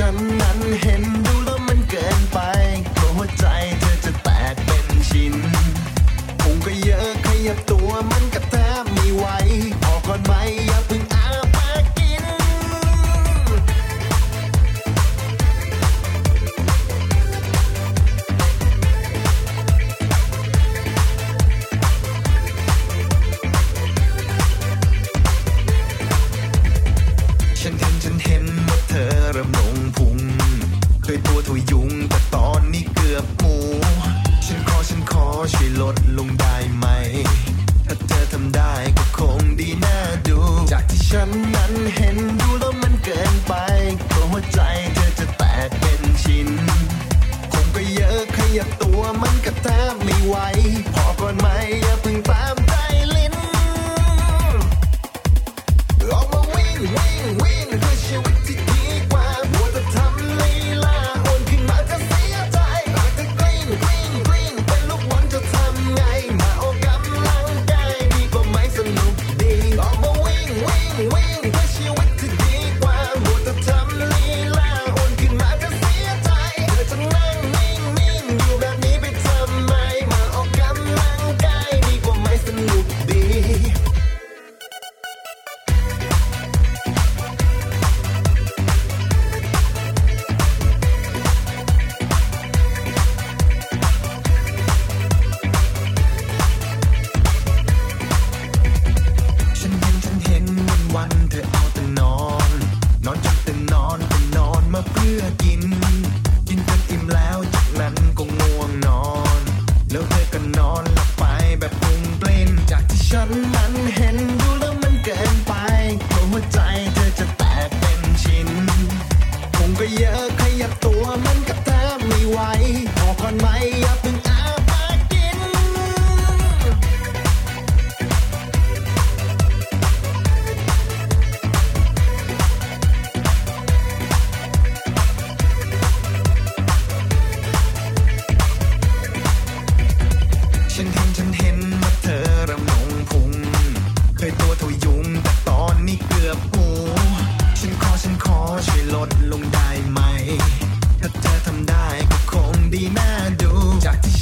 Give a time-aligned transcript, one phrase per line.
[0.00, 1.29] ฉันนั้นเห็น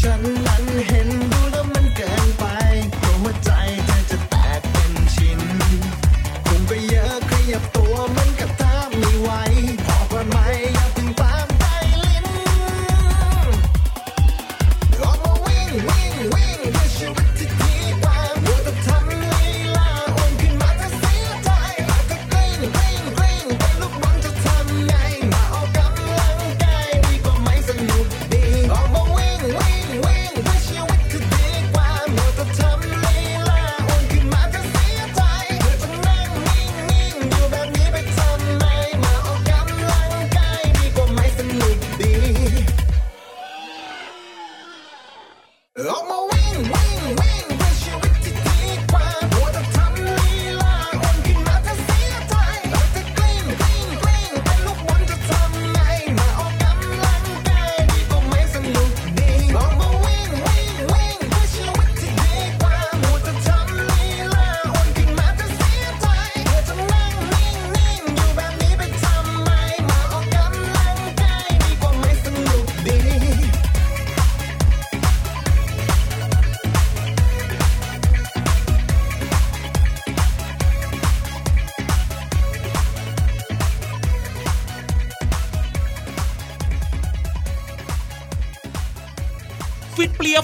[0.08, 0.38] sun.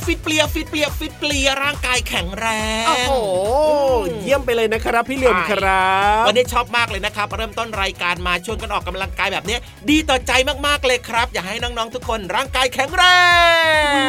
[0.07, 2.47] ฟิตเปลี่ยฟิตเปลี่ยฟิตเปลี่ยร่างกายแข็งแร
[2.85, 3.13] งโอ้โห
[4.23, 5.93] เยี่ยมไปเลยนะครับพี่เหลี่ยมครั
[6.23, 9.57] บวันนี้ชอบมากเลยนะครับ เริ่มต้นรายการมาชวนกันออกกำลังกายแบบนี้
[9.91, 10.33] ดีต่อใจ
[10.67, 13.05] มากๆเลยครับ อยากให้น้องๆทุกคนร่างกายแข็งแร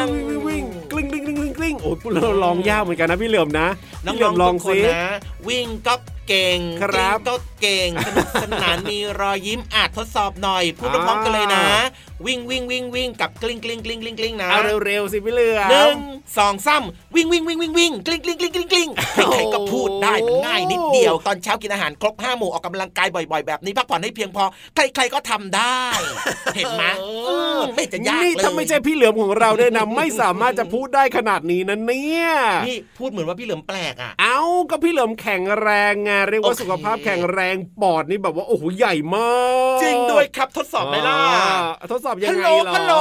[0.02, 3.68] งวิ่งวิ่งกลิ้งกลิ้งกลิ้งกลิ้งกลิ้งโอ้ยเราลองยากเหมือนกันนะพี่เหลี่ยมนะ
[4.06, 5.14] น้พี่เหลี่ยองมลๆองทุกคนสินะ
[5.48, 5.96] วิ่งก็
[6.28, 11.66] เก่งครับกลิ้งก็เก่งสนุกสนานมีรอยยิ้มอาจทดสอบหน่อยพูดพร้อมๆกันเลยนะ
[12.26, 15.96] วิ่งวิ่งวิ่งวิ่งกับกลิ้งกลิ้งกลิ้งกลิ้งกลิ้งนะเอาเร็วๆสิพี่เหลี่ยมหนึ่ง
[16.38, 16.84] สองสาม
[17.16, 24.44] วิ่งวิ่งวิ่งวิ่งวิ่งกลิ้งกลิ้งกลิ้งกลิ้งกลิ้งใครๆก็พูดได้มันง่ายนิดเดียว ตอนเช้ากินอาหารครบห้าหมู่ออกกำลังกายบ่อย ๆ แบบนี้พักผ่อนให้เพียงพอ
[24.76, 25.82] ใครๆก็ทำได้
[26.56, 26.84] เห็นไหม
[27.28, 32.28] อืมไม่จะยากนี่เลยถ้าไม่ใช่พี่เหลี่ยมของเราเนี่ยนะไม่สามารถจะพูดได้ขนาดนี้นะเนี่ย
[32.68, 34.40] นี่พูดเหมือนว่าพี่เหลี่ยมแปลกอะเอ้า
[34.70, 39.30] ก็พี่เหลี่ยมแข็งแรงไงเรียกว่าโอเคสุขภาพแข็งแรงปอดนี่แบบว่าโอ้โหใหญ่มา
[39.78, 42.94] ก จริงด้วยครับทดสอบไหมล่ะอ่าทดสอบยังฮัลไงโหลเหรอฮัลโหล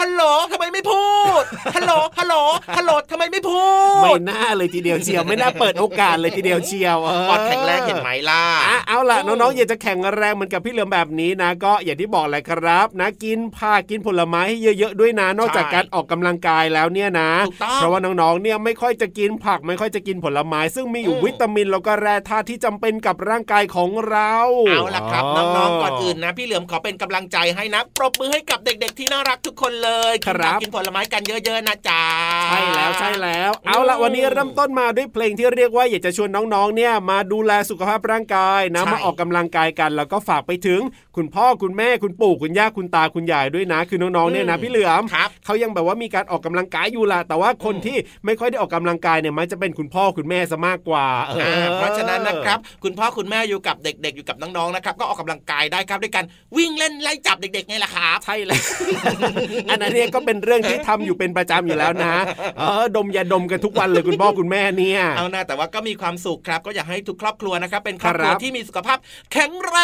[0.00, 0.22] ฮัลโหล
[0.52, 1.04] ทำไมไม่พู
[1.40, 1.42] ด
[1.76, 2.34] ฮัลโหลฮัลโหล
[2.76, 3.60] ฮัลโหลทำไมไม่พู
[4.02, 6.98] ไม่ดน่าเลยทีเดียวเชียวไม่น่าเปิดโอกาสเลยทีเดียวเชียว
[7.28, 24.34] ปอดแข็งแรงเห็นไหมล่ะอะเอาล่ะน้องๆอยากจะแข็งแรงเหมือนกับพี่เหลือมแบบนี้นะ ก็อย่างที่บอกแหละครับ นะกินผักกินผลไม้ให้เยอะๆด้วยนะ นอกจากการออกกำลังกายแล้วเนี่ยนะถูกต้องเพราะว่าน้องๆเนี่ยไม่ค่อยจะกินผักไม่ค่อยจะกินผลไม้ ซึ่งมีอยู่อืมวิตามินแล้วก็แร่ธาตุที่จำเป็นกับร่างกายของเรา
[24.68, 32.02] เอาล่ะครับน้องๆก่อนอื่นนะ พี่เหลือมขอเป็นกำลังใจให้นะปรบมือให้กับเด็ก ๆ ที่น่ารักทุกคนเลยกินผักกินผลไม้กันเยอะ ๆ นะจ๊ะ
[32.50, 40.80] ใช่แล้วใช่แล้ว เอาละอืมวันนี้เริ่มต้นมาด้วยเพลงที่เรียกว่าอยากจะชวนน้องๆ เนี่ยมาดูแลสุขภาพร่างกายนะใช่มาออกกำลังกายกัน แล้วก็ฝากไปถึง
[41.16, 56.24] คุณพ่อคุณแม่คุณปู่คุณย่าคุณตาคุณยายด้วยนะ คือน้องๆเนี่ยนะพี่เหลือมครับเขายังแบบว่ามีการออกกำลังกายอยู่ละแต่ว่าคนที่ไม่ค่อยได้ออกกำลังกายเนี่ยมันจะเป็นคุณพ่อคุณแม่ซะมากกว่าอออ่าเพราะฉะนั้นนะครับ คุณพ่อคุณแม่อยู่กับเด็ก ๆ อยู่กับน้องๆนะครับก็ออกกำลังกายได้ครับด้วยกัน
[56.56, 58.62] วิ่งเล่นไล่จับเด็กๆไงล่ะครับใช่แล้ว
[59.70, 62.14] อันนั้นเนี่ยก็เป็นเรื่องที่ทำอยู่เป็นประจำอยู่แล้วนะ
[62.58, 68.98] เออดมยาดมกันทุกวันเลยคุณพ่อคุณแม่เนี่ยเอานะแต่ว่าก็มีความสุขครับ ก็อยากให้ทุกครอบครัวนะครับ เป็นครอบครัวครับที่มีสุขภาพ
[69.32, 69.76] แข็งแร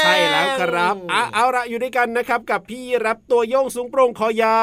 [0.00, 4.60] งใช่แล้วครับอะเอาละอยู่ด้วยกันนะครับกับพี่รับตัวโยงสูงโปร่งคอยา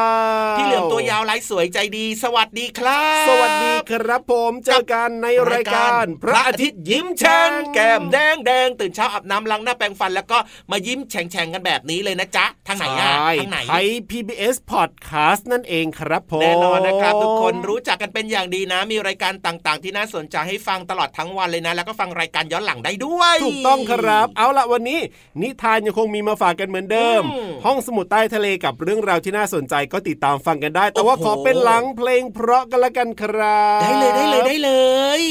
[0.54, 10.38] วพี่เหลือมตัวยาวลายสวยใจดี สวัสดีครับ สวัสดีครับผมเจอกันในรายการ พระอาทิตย์ยิ้มแฉ่งแก้มแดงแดงตื่นเช้าอาบน้ำล้างหน้าแปรงฟัน แล้วก็
[10.72, 25.00] มายิ้มแฉ่งๆกันแบบนี้เลยนะจ๊ะทางไหนอะใช่ทางไหนไทย PBS Podcast นั่นเองครับผมแน่นอนนะครับ ทุกคนรู้จักกันเป็นอย่างดีนะ มีรายการต่างๆ ที่น่าสนใจให้ฟังตลอดทั้งวันเลยนะ แล้วก็ฟังรายการย้อนหลังได้ด้วย ถูกต้องครับ เอาละวันนี้
[25.42, 34.72] นิทานยังคงมีมาฝากกันเหมือนเดิมอืมห้องสมุดใต้ทะเลกับเรื่องราวที่น่าสนใจก็ติดตามฟังกันได้ แต่ว่าโอ้โหขอเป็นหลังเพลงเพราะกันละกันครับ ได้เลยได้เลยได้เล
[35.22, 35.24] ย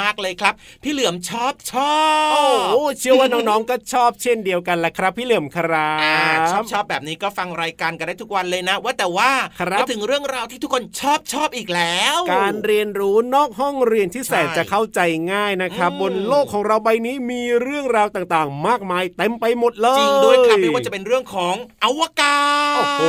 [0.00, 1.96] มากเลยครับ พี่เหลือมชอบชอ
[2.28, 15.00] บโอ้โหเชื่อว่าน้องๆก็ชอบเช่นเดียวกันแหละครับ พี่เหลื่อมครัอ่าบชอบชอบแบบนี้ก็ฟังรายการกันได้ทุกวันเลยนะ ว่าแต่ว่าครับมาถึงเรื่องราวที่ทุกคนชอบชอบอีกแล้ว การเรียนรู้นอกห้องเรียนที่แสนใช่จะเข้าใจ
[15.32, 22.40] ง่ายนะครับอืมบนโลกของเราใบนี้มีเรื่องราวต่างๆ มากมายเต็มไปหมดเลยจริงด้วยครับไม่ว่าจะเป็นเรื่องของอวกา
[22.76, 23.02] ศโอ้โห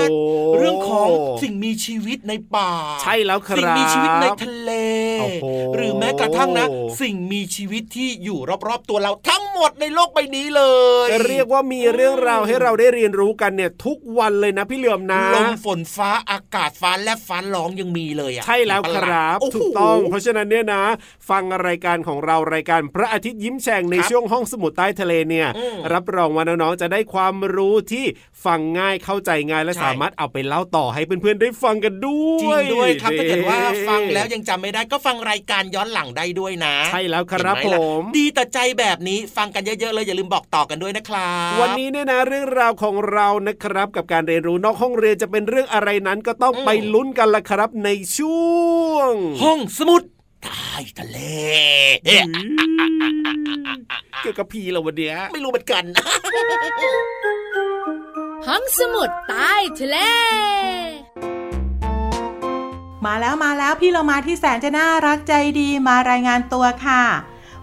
[0.58, 1.10] เรื่องของ
[1.44, 2.72] สิ่งมีชีวิตในป่า
[3.04, 6.68] ใช่แล้วครับสิ่งมีชีวิตในทะเลโอ้โหหรือแม้กระทั่งนะ
[7.02, 10.64] สิ่งมีชีวิตที่อยู่รอบๆตัวเราทั้งหมดในโลกใบนี้เล
[11.06, 20.84] ย เรียกว่ามีเรื่องราวให้เราได้เรียนรู้กันเนี่ยทุกวันเลยนะพี่เหลื่อมนะลมฝนฟ้าอากาศฟ้าและฟ้าร้องยังมีเลยอะใช่แล้วครับโอ้โหถูกต้อง เพราะฉะนั้นเนี่ยนะ
[21.30, 28.06] ฟังรายการของเรารายการพระอาทิตย์ยิ้มแฉ่งในครับช่วงห้องสมุดใต้ทะเลเนี่ยอืมรับรองว่าน้องๆจะได้ความรู้ที่
[28.46, 49.12] ฟังง่ายเข้าใจง่ายและใช่สามารถเอาไปเล่าต่อให้เพื่อนๆได้ฟังกันด้วยจริงด้วยครับถ้าเกิดว่านี่ฟังแล้วยังจำไม่ได้ก็ฟังรายการย้อนหลังได้ด้วยนะ ใช่แล้วครับเห็นไหผล่ะมดีต่อใจแบบนี้ฟังกันเยอะๆเลยอย่าลืมบอกต่อกันด้วยนะครับ วันนี้เนี่ยนะเรื่องราวของเรานะครับ กับการเรียนรู้นอกห้องเรียนจะเป็นเรื่องอะไรนั้นก็ต้องอืมไปลุ้นกันละครับในช่วง
[49.44, 50.04] ห้องสมุด
[50.44, 51.20] ใต้ทะเล
[54.24, 55.84] เกี่ยวกับพีเหราวันเนี้ยไม่รู้เหมือนกัน
[58.50, 59.98] ห้องสมุดใต้ทะเล
[63.06, 67.04] มาแล้วมาแล้วพี่เรามาที่แสนจะน่ารักใจดีมารายงานตัวค่ะ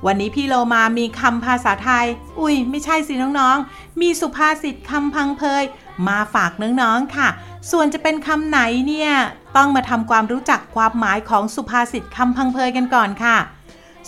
[0.06, 2.06] วันนี้พี่โลมามีคำภาษาไทย
[2.40, 5.64] อุ้ยไม่ใช่สิน้องๆ มีสุภาษิตคำพังเพย
[6.08, 7.28] มาฝากน้องๆค่ะ
[7.70, 9.12] ส่วนจะเป็นคำไหนเนี่ย
[9.56, 13.36] ต้องมาทำความรู้จักความหมายของสุภาษิตคำพังเพยกันก่อนค่ะ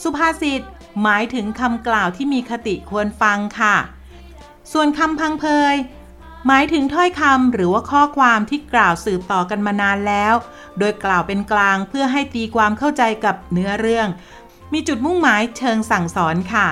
[0.02, 0.60] สุภาษิต
[1.02, 3.76] หมายถึงคำกล่าวที่มีคติควรฟังค่ะ
[4.72, 5.76] ส่วนคำพังเพย
[6.48, 10.34] หมายถึงถ้อยคำหรือว่าข้อความที่กล่าวสืบต่อกันมานานแล้ว
[10.78, 14.08] โดยกล่าวเป็นกลางเพื่อให้ตีความเข้าใจกับเนื้อเรื่อง
[14.72, 16.68] มีจุดมุ่งหมายเชิงสั่งสอนค่ะ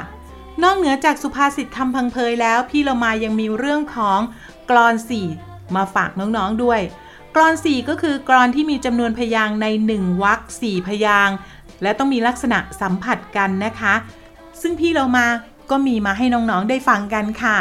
[0.62, 4.20] นอกเหนือจากสุภาษิตคำพังเพยแล้ว พี่เรามายังมีเรื่องของ
[4.70, 5.26] กรอนสี่
[5.74, 6.80] มาฝากน้องๆด้วย
[7.34, 11.30] กรอนสี่ก็คือกรอนที่มีจำนวนพยางในหนึ่งวรรคสี่พยาง
[11.82, 13.94] และต้องมีลักษณะสัมผัสกันนะคะ
[14.60, 15.26] ซึ่งพี่เรามา
[15.70, 17.58] ก็มีมาให้น้องๆได้ฟังกันค่ะ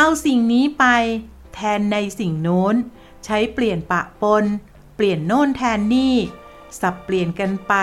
[0.00, 0.84] เอาสิ่งนี้ไป
[1.54, 2.74] แทนในสิ่งโน้น
[3.24, 4.44] ใช้เปลี่ยนปะปน
[4.96, 6.16] เปลี่ยนโน่นแทนนี่
[6.80, 7.74] สับเปลี่ยนกันไป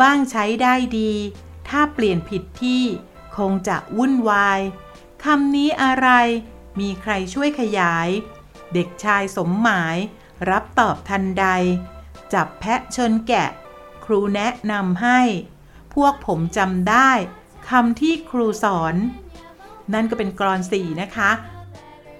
[0.00, 1.12] บ้างใช้ได้ดี
[1.68, 2.82] ถ้าเปลี่ยนผิดที่
[3.36, 4.60] คงจะวุ่นวาย
[5.24, 6.08] คำนี้อะไร
[6.80, 8.08] มีใครช่วยขยาย
[8.72, 9.96] เด็กชายสมหมาย
[10.50, 11.46] รับตอบทันใด
[12.32, 13.48] จับแพะชนแกะ
[14.04, 15.20] ครูแนะนำให้
[15.94, 17.10] พวกผมจำได้
[17.70, 18.94] คำที่ครูสอน
[19.94, 21.30] นั่นก็เป็นกรอนสี่นะคะ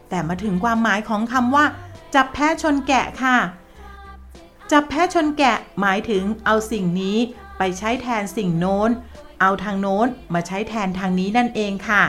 [0.09, 1.65] แต่มาถึงความหมายของคำว่า
[2.15, 3.37] จับแพะชนแกะค่ะ
[4.73, 7.19] จับแพะชนแกะหมายถึงเอาสิ่งนี้
[7.59, 8.91] ไปใช้แทนสิ่งโน้น
[9.41, 12.03] เอาทางโน้นมาใช้แทนทางนี้นั่นเองค่ะ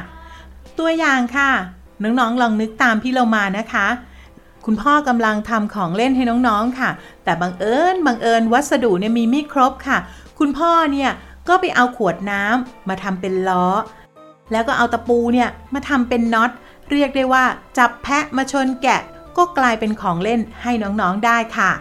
[0.80, 1.52] ตัวอย่างค่ะ
[2.04, 3.88] น้องๆลองนึกตามพี่เรามานะคะ
[4.66, 6.90] คุณพ่อกำลังทำของเล่นให้น้องๆค่ะ
[7.24, 9.98] แต่บังเอิญบังเอิญวัสดุเนี่ยมีไม่ครบค่ะ
[10.40, 11.12] คุณพ่อเนี่ย
[11.48, 13.68] ก็ไปเอาขวดน้ำมาทำเป็นล้อ
[14.52, 16.52] แล้วก็เอาตะปูเนี่ยมาทำเป็นน็อต
[16.92, 17.46] เรียกได้ว่า
[17.78, 19.02] จับแพะมาชนแกะ
[19.38, 21.72] ก็กลายเป็นของเล่นให้น้องๆได้ค่ะ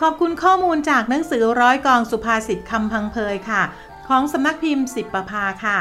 [0.00, 3.62] ขอบคุณข้อมูลจากหนังสือร้อยกองสุภาษิตคำพังเพยค่ะ
[4.08, 5.78] ของสำนักพิมพ์สิบประภาค่ะ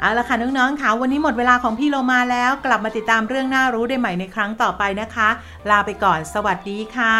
[0.00, 5.28] เอาละค่ะน้องๆค่ะวันนี้หมดเวลาของพี่โลมาแล้วกลับมาติดตามเรื่องน่ารู้ได้ใหม่ในครั้งต่อไปนะคะ
[5.70, 7.16] ลาไปก่อนสวัสดีค่ะ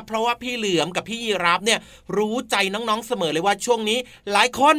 [0.00, 1.78] เร็วครับเพราะว่าพี่เหลือมกับพี่ยีรับเนี่ย
[2.16, 3.98] รู้ใจน้องๆเสมอเลยว่าช่วงนี้
[4.32, 4.76] หลายคน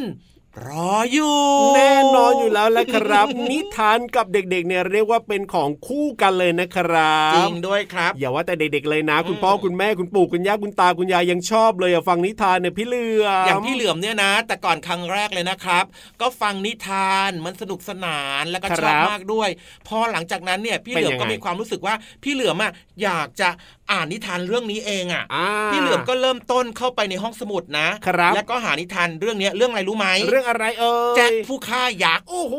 [0.68, 1.36] รออยู่
[1.76, 15.86] แน่นอนอยู่แล้วแหละครับ นิทานกับเด็กๆเนี่ยเรียกว่าเป็นของคู่กันเลยนะครับจริงด้วยครับ อย่าว่าแต่เด็กๆเลยนะ คุณอืมพ่อคุณแม่คุณปู่คุณย่าคุณตาคุณยายยังชอบเลยอะฟังนิทานเนี่ยพี่เหลือมอย่างพี่เหลือมเนี่ยนะ แต่ก่อนครั้งแรกเลยนะครับ
[16.22, 19.50] ก็ฟังนิทานมันสนุกสนานแล้วก็ชอบมากด้วย
[19.88, 22.72] พอหลังจากนั้นเนี่ยพี่เหลือมก็มีความรู้สึกว่าพี่เหลือมอะ
[23.04, 23.50] อยากจะ
[23.92, 32.56] อ่านนิทานเรื่องนี้เองอะอ่าพี่เหลือมก็เริ่มต้นเข้าไปในห้องสมุดนะครับแล้วก็หานิทานเรื่องเนี้ยเรื่องอะไรรู้ไหมเรื่องอะไรเอ่ยแจ็คผู้ฆ่ายักษ์โอ้โห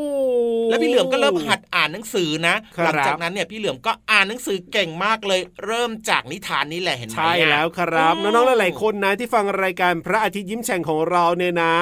[0.70, 11.74] แล้วพี่เหลือมก็เริ่มหัดอ่านหนังสือนะครับหลัจากนั้นเนี่ยพี่เหลือมก็อ่านหนังสือเก่งมากเลย เริ่มจากนิทานนี้แหละเห็นไหมใช่แล้วครับอืมน้องๆหลายๆคนนะที่ฟังรายการพระอาทิตย์ยิ้มแฉ่งของเราเนี่ยนะ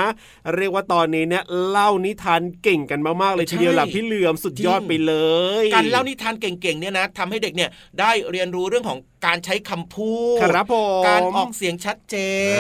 [0.57, 5.15] เรียกว่าตอนนี้เนี่ยเล่านิทานเก่งกันมากๆเลยทีเดียวล่ะพี่เหลือมสุดยอดไปเล
[5.63, 12.17] ย การเล่านิทานเก่งๆเนี่ยนะทำให้เด็กเนี่ยได้เรียนรู้เรื่องของ การใช้คำพูดครับผมการออกเสียงชัดเจ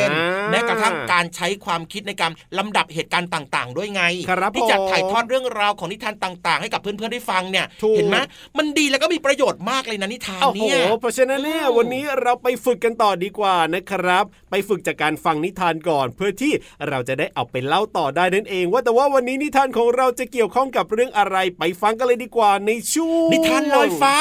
[0.06, 8.16] นอ่าแม้กระทั่งการใช้ความคิดในการลำดับเหตุการณ์ต่าง ๆ ด้วยไงครับที่จะผมถ่ายทอดเรื่องราวของนิทานต่าง ๆ ให้กับเพื่อนๆได้ฟังเนี่ยถูกเห็นไหม
[8.58, 16.52] มันดีแล้วก็มีประโยชน์มากเลยนะนิทานโอ้โหเนี่ยเพราะฉะนั้นเนี่ยอืมวันนี้เราไปฝึกกันต่อดีกว่านะครับ ไปฝึกจากการฟังนิทานก่อน เพื่อที่
[16.88, 24.16] เราจะได้เอาไปเล่าต่อได้นั่นเอง ว่าแต่ว่าวันนี้นิทานของเราจะเกี่ยวข้องกับเรื่องอะไรไปฟังกันเลยดีกว่าในช่วงนิทานลอยฟ้า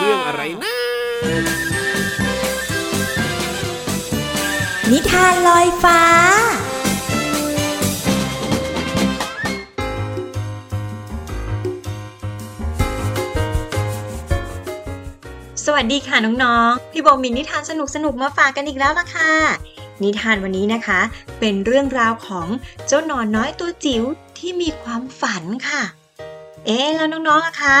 [0.00, 0.99] เรื่องอะไรนะ
[4.90, 6.00] นิทานลอยฟ้า
[15.64, 17.72] สวัสดีค่ะน้องๆ พี่โบมีนิทานส
[18.04, 19.32] นุกๆมาฝากกันอีกแล้วล่ะค่ะ
[20.02, 21.00] นิทานวันนี้นะคะ
[21.40, 22.48] เป็นเรื่องราวของ
[22.86, 24.02] เจ้าหนอนน้อยตัวจิ๋ว
[24.38, 25.82] ที่มีความฝันค่ะ
[26.66, 27.76] เอ๊แล้วน้องๆล่ะคะ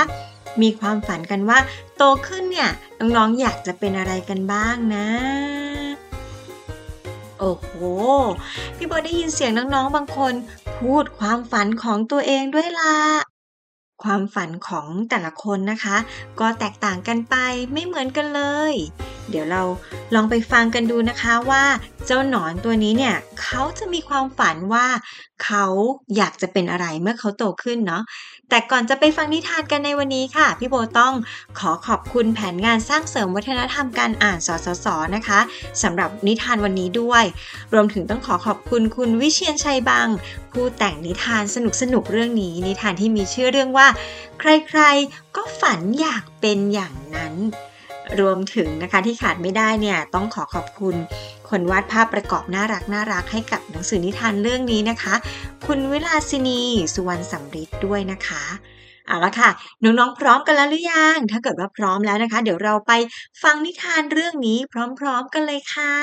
[0.62, 1.58] มีความฝันกันว่า
[1.96, 5.08] โตขึ้นเนี่ยน้องๆอยากจะเป็นอะไรกันบ้างนะ
[7.38, 7.70] โอ้โห
[8.76, 10.34] พี่โบได้ยินเสียงน้องๆบางคน
[10.78, 12.96] พูดความฝันของตัวเองด้วยล่ะ
[14.02, 15.96] ความฝันของแต่ละคนนะคะ
[16.40, 17.34] ก็แตกต่างกันไป
[17.72, 18.74] ไม่เหมือนกันเลย
[19.30, 19.62] เดี๋ยวเรา
[20.14, 21.64] ลองไปฟังกันดูนะคะว่า
[22.06, 24.86] เจ้าหนอนตัวนี้เนี่ยเขาจะมีความฝันว่า
[25.44, 25.66] เขา
[26.16, 28.02] อยากจะเป็นอะไรเมื่อเขาโตขึ้นเนาะ
[28.50, 31.14] แต่ก่อนจะไปฟังนิทานกันในวันนี้ค่ะ พี่โบต้อง
[31.58, 34.86] ขอขอบคุณแผนงานสร้างเสริมวัฒนธรรมการอ่านสสส
[35.16, 35.40] นะคะ
[35.82, 37.24] สำหรับนิทานวันนี้ด้วย
[37.74, 40.08] รวมถึงต้องขอขอบคุณคุณวิเชียนชัยบาง
[40.52, 41.42] ผู้แต่งนิทาน
[41.80, 43.86] สนุกๆเรื่องนี้ นิทานที่มีชื่อเรื่องว่า
[44.40, 47.34] ใครๆ ก็ฝันอยากเป็นอย่างนั้น
[48.20, 50.94] รวมถึงนะคะที่ขาดไม่ได้เนี่ยต้องขอขอบคุณ
[51.50, 55.14] คนวาดภาพประกอบน่ารักน่ารักให้กับหนังสือนิทานเรื่องนี้นะคะ
[55.72, 56.60] คุณวิลาสินี
[56.94, 58.42] สุวรรณสำริดด้วยนะคะ
[59.06, 59.50] เอาละค่ะ
[59.82, 62.92] น้องๆพร้อมกันแล้วหรือยัง ถ้าเกิดว่าพร้อมแล้วนะคะ เดี๋ยวเราไป
[63.42, 64.58] ฟังนิทานเรื่องนี้
[65.00, 65.96] พร้อมๆกันเลยค่ะ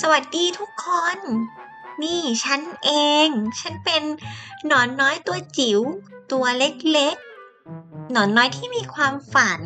[0.00, 1.18] สวัสดีทุกคน
[2.02, 2.90] นี่ฉันเอ
[3.26, 3.28] ง
[3.60, 4.02] ฉันเป็น
[4.66, 5.80] หนอนน้อยตัวจิ๋ว
[6.32, 9.60] ตัวเล็กๆ หนอนน้อยที่มีความฝัน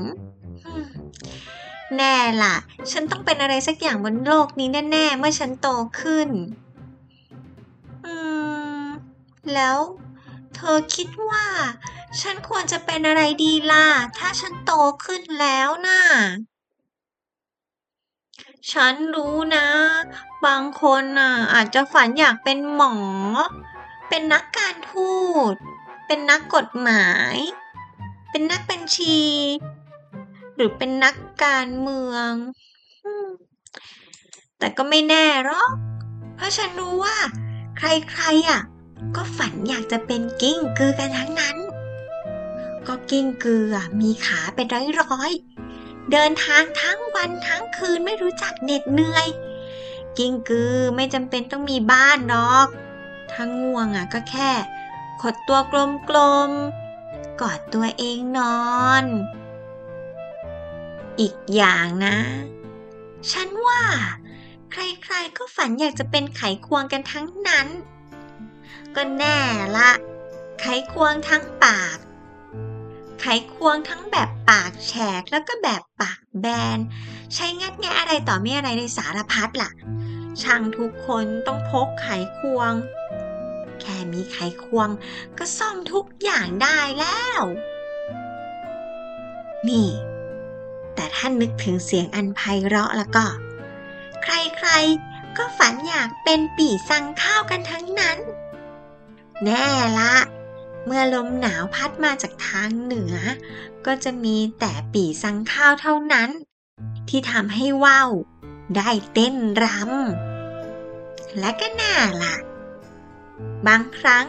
[1.95, 2.55] แน่ล่ะ
[2.91, 5.69] ฉันต้องเป็นอะไรสักอย่างบนโลกนี้แน่ๆ เมื่อฉันโต
[6.01, 6.29] ขึ้น
[8.05, 8.15] อื
[8.81, 8.85] ม
[9.55, 9.79] แล้ว
[10.55, 11.47] เธอคิดว่า
[12.21, 14.73] ฉันควรจะเป็นอะไรดีล่ะ ถ้าฉันโต
[15.05, 16.03] ขึ้นแล้วน่ะ
[18.73, 19.69] ฉันรู้นะ
[20.47, 22.95] บางคนน่ะ อาจจะฝันอยากเป็นหมอ
[24.09, 25.15] เป็นนักการทู
[25.53, 25.55] ต
[26.07, 27.37] เป็นนักกฎหมาย
[28.31, 29.21] เป็นนักบัญชี
[30.57, 32.33] หรือเป็นนักการเมือง
[34.59, 35.73] แต่ก็ไม่แน่หรอก
[36.37, 37.17] เพราะฉันรู้ว่า
[37.79, 38.63] ใครๆอะ
[39.17, 41.57] ก็ฝันอยากจะเป็นกิ้งกือกันทั้งนั้น
[42.87, 43.65] ก็กิ้งกือ
[44.01, 44.67] มีขาเป็น
[45.01, 49.29] ร้อยๆ เดินทางทั้งวันทั้งคืนไม่รู้จักเหน็ดเหนื่อย
[50.19, 52.69] กิ้งกือไม่จำเป็นต้องมีบ้านหรอก
[53.31, 54.51] ถ้าง่วงอะก็แค่
[55.23, 55.59] ขดตัว
[56.11, 58.67] กลมๆกอดตัวเองนอ
[59.03, 59.05] น
[61.21, 62.17] อีกอย่างนะ
[63.33, 63.83] ฉันว่า
[64.73, 67.69] ใครๆก็ฝันอยากจะเป็นไขควงกันทั้งนั้น
[68.97, 69.39] ก็แน่
[69.77, 69.91] ละ
[70.61, 71.99] ไขควงทั้งปาก
[73.21, 76.79] ไขควงทั้งแบบปากแฉกแล้วก็แบบปากแบน
[77.35, 79.71] ใช้งัดแงะอะไรต่อไม่อะไรในสารพัดล่ะ
[80.43, 82.73] ช่างทุกคนต้องพกไขควง
[83.81, 84.89] แค่มีไขควง
[85.39, 87.43] ก็ซ่อมทุกอย่างได้แล้ว
[89.69, 89.91] นี่
[91.07, 93.27] แต่ถ้านนึกถึงเสียงอันไพเราะแล้วก็
[94.23, 98.19] ใครๆ ก็ฝันอยากเป็นปี่สังข้าวกันทั้งนั้น
[99.45, 99.67] แน่
[99.99, 100.15] ละ
[100.87, 103.15] เมื่อลมหนาวพัดมาจากทางเหนือ
[103.87, 106.31] ก็จะมีแต่ปีสังข้าวเท่านั้น
[107.09, 108.11] ที่ทำให้ว่าว
[108.77, 112.37] ได้เต้นรำ และก็น่าล่ะ
[113.67, 114.27] บางครั้ง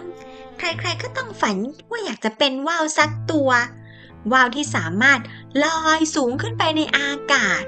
[0.57, 1.57] ใครๆก็ต้องฝัน
[1.89, 3.51] ว่าอยากจะเป็นว่าวสักตัว
[4.33, 5.19] ว่าวที่สามารถ
[5.63, 7.63] ลอยสูงขึ้นไปในอากาศ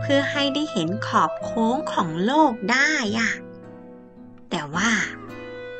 [0.00, 3.32] เพื่อให้ได้เห็นขอบโค้งของโลกได้อะ
[4.50, 4.92] แต่ว่า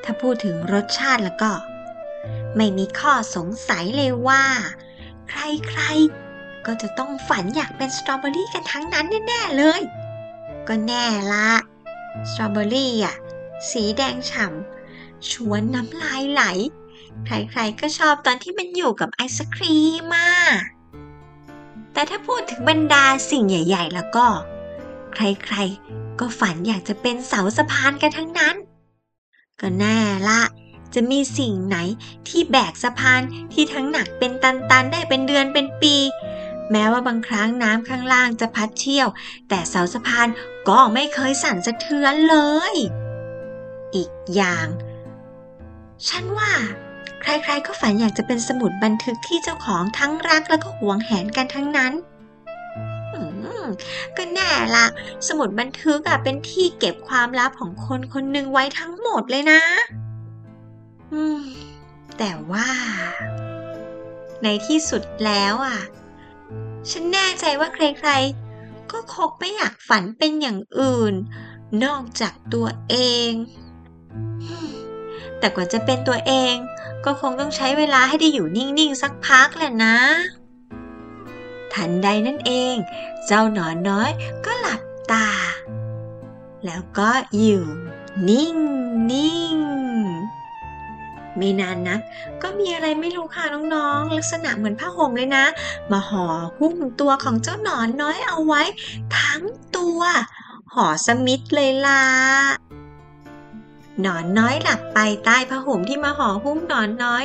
[0.04, 1.52] ถ้าพูดถึงรสชาติแล้วก็
[2.56, 4.44] ไม่มีข้อสงสัยเลยว่า
[5.28, 9.82] ใครๆ ก็จะต้องฝันอยากเป็นสตรอเบอรี่กันทั้งนั้นแน่ๆเลย
[10.68, 11.50] ก็แน่ละ
[12.30, 13.16] สตรอเบอรี่อะ
[13.70, 16.42] สีแดงฉ่ำชวนน้ำลายไหล
[17.26, 20.28] ใครๆก็ชอบตอนที่มันอยู่กับไอศครีมมา
[21.92, 24.26] แต่ถ้าพูดถึงบรรดาสิ่งใหญ่ ๆ แล้วก็
[25.14, 28.56] ใครๆ ก็ฝันอยากจะเป็นเสาสะพานกันทั้งนั้น
[29.60, 29.98] ก็แน่
[30.28, 30.40] ละ
[30.94, 31.76] จะมีสิ่งไหน
[32.28, 33.20] ที่แบกสะพาน
[33.52, 35.96] ที่ทั้งหนักเป็นตันๆ ได้เป็นเดือนเป็นปี
[36.70, 39.08] แม้ว่าบางครั้งน้ำข้างล่างจะพัดเชี่ยว
[39.48, 40.28] แต่เสาสะพาน
[40.68, 42.36] ก็ไม่เคยสั่นสะเทือนเล
[42.72, 42.74] ย
[43.94, 44.66] อีกอย่าง
[46.08, 46.52] ฉันว่า
[47.22, 51.92] ใครๆก็ฝันอยากจะเป็นสมุดบันทึกที่เจ้าของทั้งรักแล้วก็หวงแหนกันทั้งนั้น
[54.16, 54.86] ก็แน่ละ
[55.28, 59.62] สมุดบันทึกอะเป็นที่เก็บความลับของคนคนหนึ่งไว้ทั้งหมดเลยนะ
[61.12, 61.42] อืม
[62.18, 62.68] แต่ว่า
[64.42, 65.80] ในที่สุดแล้วอะ
[66.90, 71.14] ฉันแน่ใจว่าใครๆ ก็คงไม่อยากฝันเป็นอย่างอื่น
[71.84, 72.96] นอกจากตัวเอ
[73.28, 73.30] ง
[75.38, 76.54] แต่กว่าจะเป็นตัวเอง
[77.04, 79.96] ก็คงต้องใช้เวลาให้ได้อยู่นิ่ง ๆ สักพักแหละนะ
[81.72, 82.74] ทันใดนั่นเอง
[83.26, 84.10] เจ้าหนอนน้อย
[84.44, 84.82] ก็หลับ
[85.12, 85.28] ตา
[86.66, 87.10] แล้วก็
[87.40, 87.64] อยู่
[88.28, 88.56] นิ่ง
[89.12, 89.56] นิ่ง
[91.36, 92.00] ไม่นานนัก
[92.42, 95.44] ก็มีอะไรไม่รู้ค่ะน้องๆ ลักษณะเหมือนผ้าห่มเลยนะ
[95.90, 96.26] มาห่อ
[96.58, 98.62] หุ้มตัวของเจ้าหนอนน้อยเอาไว้
[99.18, 99.42] ทั้ง
[99.76, 100.00] ตัว
[100.74, 102.04] ห่อสมิธเลยล่ะ
[104.06, 107.24] นอนน้อยหลับไปใต้ผ้าห่มที่มาห่อหุ้มหนอนน้อย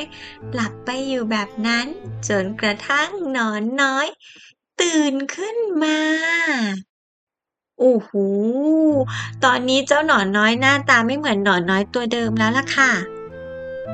[0.53, 1.85] หลับไปอยู่แบบนั้น
[2.27, 4.07] จนกระทั่งหนอนน้อย
[4.81, 5.99] ตื่นขึ้นมา
[7.79, 8.11] โอ้โห
[9.43, 12.91] ตอนนี้เจ้าหนอนน้อยหน้าตาไม่เหมือนหนอนน้อยตัวเดิมแล้วล่ะค่ะ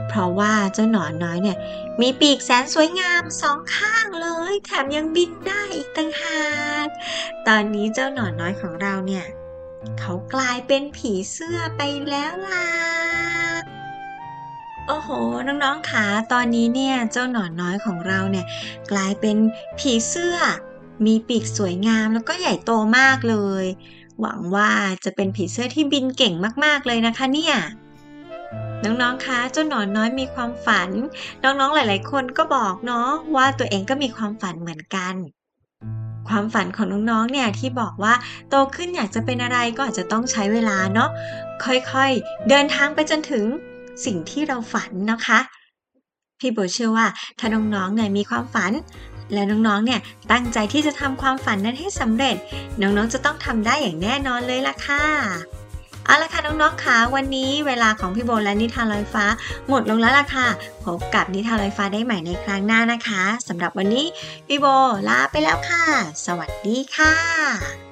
[0.08, 1.58] เพราะว่าเจ้าหนอนน้อยเนี่ย
[2.02, 6.46] มีปีกแสนสวยงามสองข้างเลย แถมยังบินได้อีกต่างหา
[6.86, 6.88] ก
[7.48, 9.26] ตอนนี้เจ้าหนอนน้อยของเราเนี่ย
[10.00, 12.68] เขากลายเป็นผีเสื้อไปแล้วล่ะ
[14.88, 15.10] โอ้โห
[15.48, 18.46] น้องๆค่ะตอนนี้เนี่ย เจ้าหนอนน้อยของเราเนี่ย
[18.92, 19.38] กลายเป็น
[19.80, 20.38] ผีเสื้อ
[21.06, 23.66] มีปีกสวยงามแล้วก็ใหญ่โตมากเลย
[24.22, 24.72] หวังว่า
[25.06, 26.34] จะเป็นผีเสื้อที่บินเก่ง
[26.66, 27.56] มากๆเลยนะคะเนี่ย
[28.84, 30.90] น้องๆ คะ เจ้าหนอนน้อยมีความฝัน
[31.44, 35.16] น้องๆ หลาย ๆ คนก็บอกเนาะว่าตัวเองก็มีความฝันเหมือนกัน
[36.30, 38.14] ความฝันของน้องๆ เนี่ยที่บอกว่า
[38.50, 41.10] โตขึ้นอยากจะเป็นอะไรก็อาจจะต้องใช้เวลาเนาะ
[41.64, 43.44] ค่อยๆ เดินทางไปจนถึง
[44.06, 45.40] สิ่งที่เราฝันนะคะ
[46.40, 47.08] พี่โบเชื่อว่า
[47.40, 48.72] ถ้าน้องๆ เนี่ยมีความฝัน
[49.34, 50.00] และน้องๆ เนี่ย
[50.32, 52.36] ตั้งใจที่จะทำความฝันนั้นให้สำเร็จ
[52.82, 55.61] น้องๆ จะต้องทำได้อย่างแน่นอนเลยล่ะค่ะ
[56.06, 59.26] เอาละค่ะน้องๆค่ะวันนี้เวลาของพี่โบและนิทานลอยฟ้า
[59.68, 60.48] หมดลงแล้วล่ะค่ะ
[60.86, 64.06] พบกับนิทานลอยฟ้าได้ใหม่ในครั้งหน้านะคะสำหรับวันนี้
[64.48, 64.66] พี่โบ
[65.08, 65.84] ลาไปแล้วค่ะ
[66.26, 67.91] สวัสดีค่ะ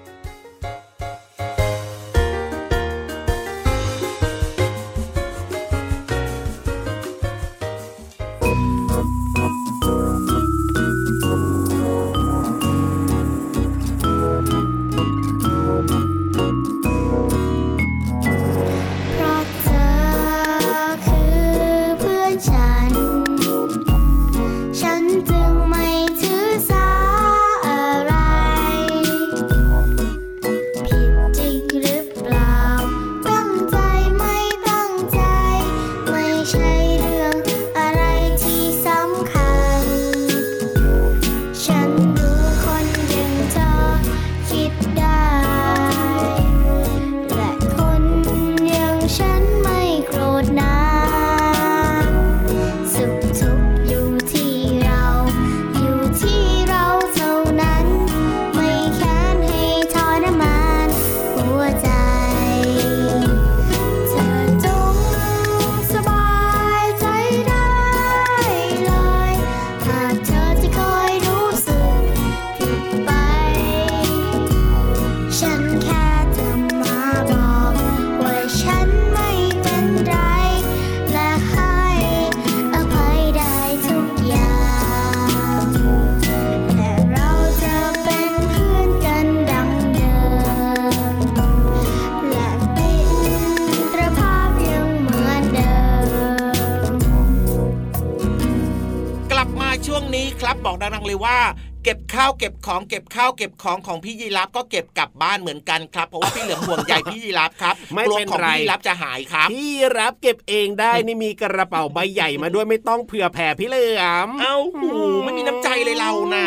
[102.39, 114.89] เก็บของเก็บข้าวเก็บของของพี่ยีรับก็เก็บกลับบ้านเหมือนกันครับเพราะว่าพี่เหลือมห่วงใยพี่ยีรับครับไม่กลัวเป็นของไรพี่ยีรับจะหายครับ พี่รับเก็บเองได้นี่มีกระเป๋าใบใหญ่มาด้วยไม่ต้องเผื่อแผ่พี่เหลือมเอ้าหู
[115.23, 116.45] ไม่มีน้ำใจเลยเราน่ะ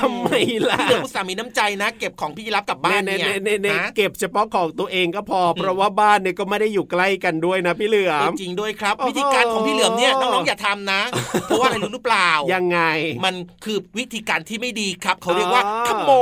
[0.00, 0.28] ทำไม
[0.70, 11.00] ล่ะพี่เหลือมอุตส่าห์มีน้ำใจนะ เก็บของพี่ยีรับกลับบ้านเนี่ยเน่ๆๆๆนะเก็บเฉพาะของตัวเองก็พอ เพราะว่าบ้านเนี่ยก็ไม่ได้อยู่ใกล้กันด้วยนะพี่เหลือเออมจริงด้วยครับโอ้โหวิธีการของพี่เหลือมเนี่ยน้องๆอย่าทำนะ
[11.44, 12.80] เพราะว่าอะไรรู้หรือเปล่ายังไง
[13.24, 16.12] มันคือวิธีการที่ไม่ดีครับเขาเรียกว่าอ๋อขโม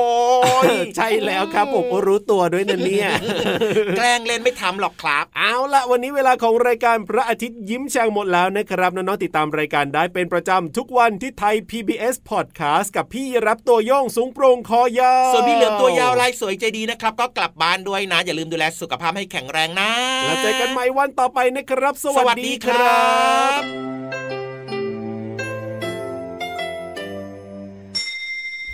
[0.65, 3.09] ยใช่แล้วครับผมรู้ตัวด้วยนะเนี่ย
[3.97, 19.91] แกล้งเล่นไม่ทำหรอกครับ เอาละวันนี้เวลาของรายการพระอาทิตย์ยิ้มแฉ่งหมดแล้วนะครับน้องๆติดตามรายการได้เป็นประจำทุกวันที่ไทย PBS Podcast กับพี่รับตัวโย่องสูงโปร่งคอยาวส่วนพี่เหลือมตัวยาวลายสวยใจดีนะครับ ก็กลับบ้านด้วยนะ อย่าลืมดูแลสุขภาพให้แข็งแรงนะ
[20.25, 23.05] แล้วเจอกันใหม่วันต่อไปนะครับสสวัวัสสดีดีคครัรั
[23.61, 23.63] บ
[24.29, 24.30] บ